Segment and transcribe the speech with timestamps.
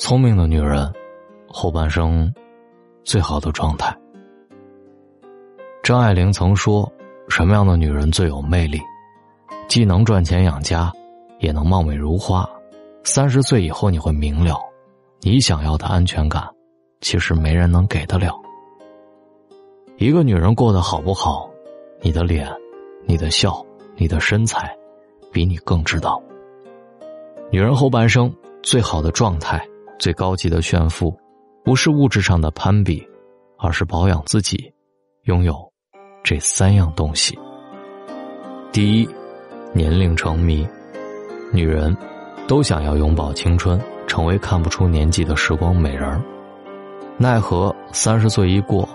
[0.00, 0.90] 聪明的女人，
[1.46, 2.32] 后半生
[3.04, 3.94] 最好的状态。
[5.82, 6.90] 张爱玲曾说
[7.28, 8.80] ：“什么样的女人最有魅力？
[9.68, 10.90] 既能赚钱养家，
[11.38, 12.48] 也能貌美如花。
[13.04, 14.58] 三十岁以后，你会明了，
[15.20, 16.48] 你想要的安全感，
[17.02, 18.34] 其实没人能给得了。
[19.98, 21.50] 一个女人过得好不好，
[22.00, 22.50] 你的脸、
[23.04, 23.62] 你的笑、
[23.96, 24.74] 你的身材，
[25.30, 26.22] 比你更知道。
[27.50, 29.62] 女人后半生最好的状态。”
[30.00, 31.14] 最高级的炫富，
[31.62, 33.06] 不是物质上的攀比，
[33.58, 34.72] 而是保养自己，
[35.24, 35.54] 拥有
[36.22, 37.38] 这三样东西。
[38.72, 39.08] 第一，
[39.74, 40.66] 年龄成谜，
[41.52, 41.94] 女人
[42.48, 46.18] 都想要永葆青春，成为看不出年纪的时光美人儿。
[47.18, 48.88] 奈何三十岁一过，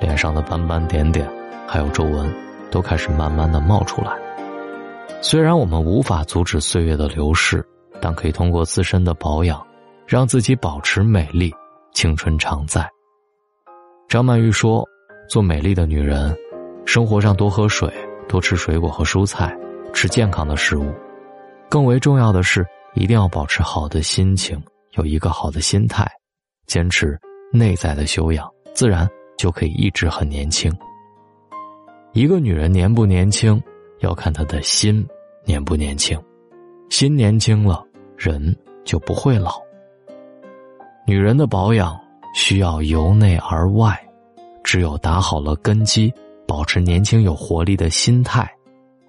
[0.00, 1.30] 脸上的斑斑点点
[1.68, 2.28] 还有皱纹
[2.68, 4.10] 都开始慢慢的冒出来。
[5.22, 7.64] 虽然我们无法阻止岁月的流逝，
[8.00, 9.64] 但可以通过自身的保养。
[10.08, 11.52] 让自己保持美丽，
[11.92, 12.88] 青春常在。
[14.08, 14.82] 张曼玉说
[15.28, 16.34] ：“做美丽的女人，
[16.86, 17.92] 生活上多喝水，
[18.26, 19.54] 多吃水果和蔬菜，
[19.92, 20.90] 吃健康的食物。
[21.68, 22.64] 更为重要的是，
[22.94, 24.58] 一定要保持好的心情，
[24.92, 26.10] 有一个好的心态，
[26.66, 27.14] 坚持
[27.52, 30.74] 内在的修养，自然就可以一直很年轻。
[32.14, 33.62] 一个女人年不年轻，
[33.98, 35.06] 要看她的心
[35.44, 36.18] 年不年轻，
[36.88, 37.84] 心年轻了，
[38.16, 39.60] 人就不会老。”
[41.08, 41.98] 女人的保养
[42.34, 43.98] 需要由内而外，
[44.62, 46.12] 只有打好了根基，
[46.46, 48.46] 保持年轻有活力的心态，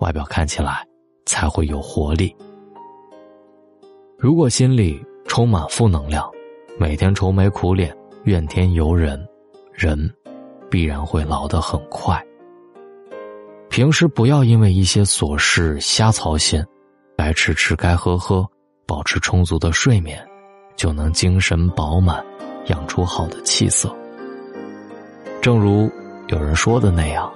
[0.00, 0.86] 外表看起来
[1.24, 2.36] 才会有活力。
[4.18, 6.30] 如果心里充满负能量，
[6.78, 9.26] 每天愁眉苦脸、怨天尤人，
[9.72, 9.98] 人
[10.70, 12.22] 必然会老得很快。
[13.70, 16.62] 平时不要因为一些琐事瞎操心，
[17.16, 18.46] 该吃吃，该喝喝，
[18.86, 20.22] 保持充足的睡眠。
[20.76, 22.24] 就能精神饱满，
[22.66, 23.94] 养出好的气色。
[25.40, 25.90] 正如
[26.28, 27.32] 有人说的那样，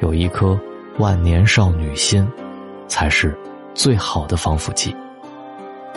[0.00, 0.58] 有一颗
[0.98, 2.26] 万年少女心，
[2.86, 3.36] 才是
[3.74, 4.94] 最好的防腐剂。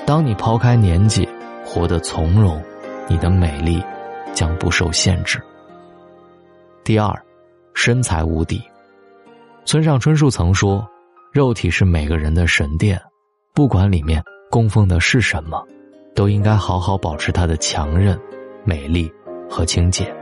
[0.06, 1.28] 当你抛开年纪，
[1.64, 2.62] 活得从容，
[3.08, 3.84] 你的美丽
[4.34, 5.42] 将不受限制。
[6.84, 7.14] 第二，
[7.74, 8.62] 身材无敌。
[9.64, 10.86] 村上春树曾说
[11.32, 13.00] ：“肉体是每个人的神殿，
[13.54, 15.64] 不管里面供奉的是什么。”
[16.14, 18.20] 都应该好好保持她的强韧、
[18.64, 19.12] 美丽
[19.50, 20.14] 和清洁。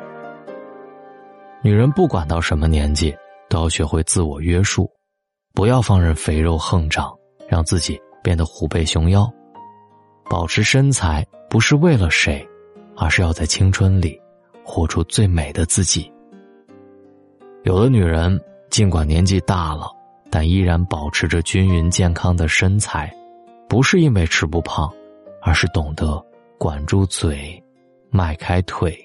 [1.62, 3.16] 女人不管到什么年纪，
[3.50, 4.90] 都要学会自我约束，
[5.54, 7.14] 不要放任肥肉横长，
[7.48, 9.30] 让自己变得虎背熊腰。
[10.30, 12.48] 保持身材不是为了谁，
[12.96, 14.20] 而是要在青春里
[14.64, 16.12] 活出最美的自己。
[17.64, 18.40] 有的女人
[18.70, 19.92] 尽管年纪大了，
[20.30, 23.14] 但依然保持着均匀健康的身材，
[23.68, 24.90] 不是因为吃不胖。
[25.42, 26.24] 而是懂得
[26.58, 27.62] 管住嘴，
[28.10, 28.98] 迈开腿，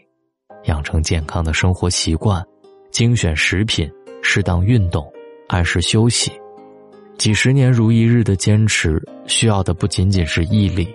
[0.64, 2.44] 养成健康的生活习惯，
[2.90, 3.90] 精选食品，
[4.22, 5.10] 适当运动，
[5.48, 6.32] 按时休息。
[7.16, 10.92] 几十年如一日的坚持，需要的不仅仅是毅力，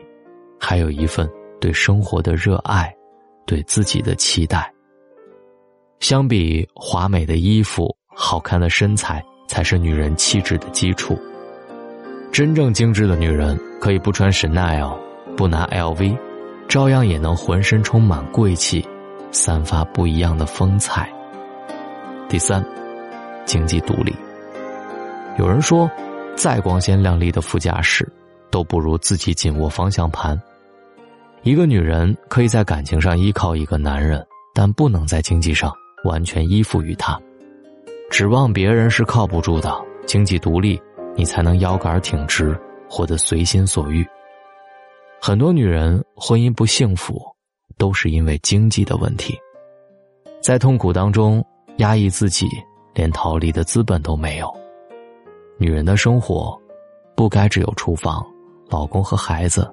[0.60, 1.30] 还有一份
[1.62, 2.94] 对生活的热爱，
[3.46, 4.70] 对自己的期待。
[6.02, 11.18] 相比华美的衣服，好看的身材才是女人气质的基础。
[12.32, 14.98] 真正精致的女人，可以不穿 Chanel。
[15.40, 16.18] 不拿 LV，
[16.68, 18.86] 照样也能浑身充满贵气，
[19.32, 21.10] 散发不一样的风采。
[22.28, 22.62] 第三，
[23.46, 24.14] 经济独立。
[25.38, 25.90] 有人说，
[26.36, 28.06] 再光鲜亮丽的副驾驶，
[28.52, 30.38] 都不如自己紧握方向盘。
[31.44, 34.22] 一个女人可以在感情上依靠一个男人，
[34.54, 35.72] 但不能在经济上
[36.04, 37.18] 完全依附于他。
[38.12, 39.74] 指望别人是靠不住的，
[40.06, 40.78] 经济独立，
[41.16, 44.06] 你才能腰杆挺直，活得随心所欲。
[45.22, 47.22] 很多女人婚姻不幸福，
[47.78, 49.38] 都是因为经济的问题。
[50.42, 51.46] 在痛苦当中
[51.78, 52.48] 压抑自己，
[52.94, 54.50] 连逃离的资本都没有。
[55.58, 56.58] 女人的生活，
[57.16, 58.26] 不该只有厨房、
[58.70, 59.70] 老公和孩子，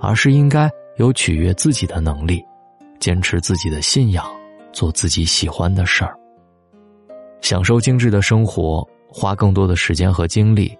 [0.00, 2.42] 而是应该有取悦自己的能力，
[2.98, 4.26] 坚持自己的信仰，
[4.72, 6.18] 做自己喜欢的事儿，
[7.42, 10.74] 享受精致的生活，花更多的时间和精力，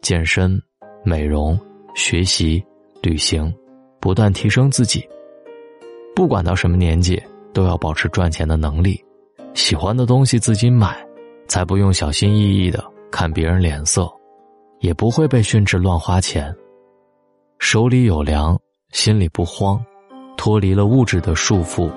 [0.00, 0.60] 健身、
[1.04, 1.60] 美容、
[1.94, 2.64] 学习。
[3.02, 3.52] 旅行，
[4.00, 5.08] 不断提升自己。
[6.14, 7.20] 不管到什么年纪，
[7.52, 9.02] 都要保持赚钱的能力。
[9.54, 10.96] 喜欢的东西自己买，
[11.48, 14.06] 才不用小心翼翼的看别人脸色，
[14.80, 16.54] 也不会被训斥乱花钱。
[17.58, 18.58] 手里有粮，
[18.90, 19.82] 心里不慌，
[20.36, 21.90] 脱离了物质的束缚，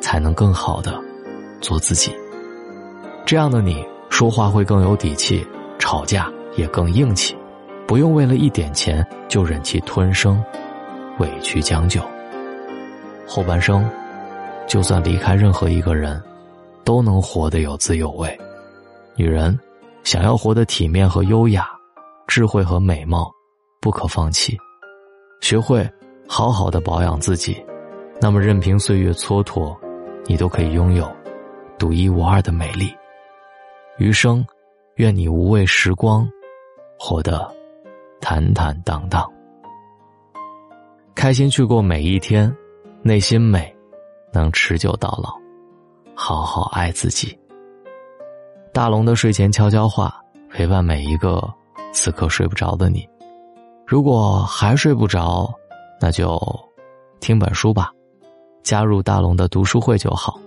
[0.00, 1.00] 才能更好的
[1.60, 2.12] 做自己。
[3.24, 5.46] 这样的你，说话会更有底气，
[5.78, 7.37] 吵架也更硬气。
[7.88, 10.44] 不用为了一点钱就忍气吞声，
[11.20, 12.02] 委屈将就。
[13.26, 13.90] 后半生，
[14.66, 16.22] 就算离开任何一个人，
[16.84, 18.38] 都能活得有滋有味。
[19.16, 19.58] 女人
[20.04, 21.66] 想要活得体面和优雅，
[22.26, 23.32] 智慧和美貌
[23.80, 24.54] 不可放弃。
[25.40, 25.88] 学会
[26.28, 27.56] 好好的保养自己，
[28.20, 29.74] 那么任凭岁月蹉跎，
[30.26, 31.10] 你都可以拥有
[31.78, 32.94] 独一无二的美丽。
[33.96, 34.44] 余生，
[34.96, 36.28] 愿你无畏时光，
[36.98, 37.50] 活得
[38.20, 39.26] 坦坦荡荡，
[41.14, 42.54] 开心去过每一天，
[43.02, 43.74] 内心美，
[44.32, 45.30] 能持久到老。
[46.14, 47.38] 好好爱自己。
[48.72, 50.14] 大龙的睡前悄悄话，
[50.50, 51.42] 陪伴每一个
[51.92, 53.08] 此刻睡不着的你。
[53.86, 55.48] 如果还睡不着，
[56.00, 56.38] 那就
[57.20, 57.90] 听本书吧，
[58.62, 60.38] 加入大龙的读书会就好。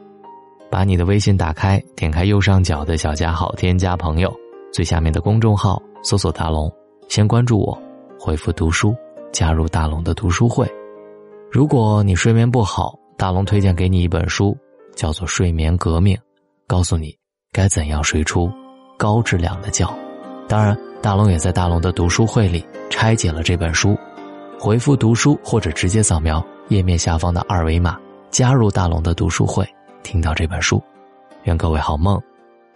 [0.69, 4.31] 把你的微信打开，点开右上角的小加号，添加朋友，
[4.71, 6.71] 最下面的公众号搜索大龙，
[7.11, 7.77] 先关注我，
[8.17, 8.95] 回复读书，
[9.33, 10.65] 加入大龙的读书会。
[11.51, 14.57] 如果你睡眠不好，大龙推荐给你一本书，
[14.95, 16.15] 叫做《睡眠革命》，
[16.67, 17.13] 告诉你
[17.51, 18.49] 该怎样睡出
[18.97, 19.93] 高质量的觉。
[20.47, 20.73] 当然。
[21.01, 23.97] 大龙也在大龙的读书会里拆解了这本书，
[24.57, 27.99] 回复“读书”或者直接扫描页面下方的二维码，
[28.29, 29.67] 加入大龙的读书会，
[30.01, 30.81] 听到这本书。
[31.43, 32.21] 愿各位好梦，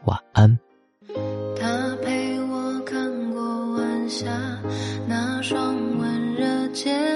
[0.03, 0.64] 晚安。
[4.09, 4.25] 下，
[5.07, 7.14] 那双温热肩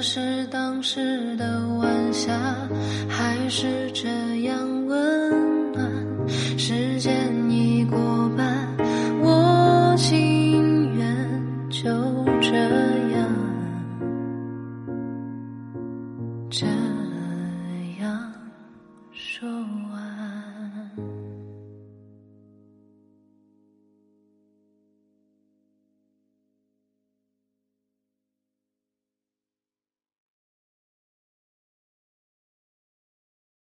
[0.00, 2.32] 是当时的晚霞，
[3.08, 4.08] 还是这
[4.42, 6.28] 样温暖。
[6.56, 7.98] 时间已过
[8.36, 8.68] 半，
[9.20, 11.06] 我情愿
[11.68, 11.90] 就
[12.40, 13.28] 这样。
[16.50, 16.66] 这。